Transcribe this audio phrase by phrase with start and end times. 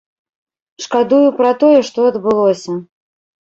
[0.85, 2.71] Шкадую пра тое, што адбылося.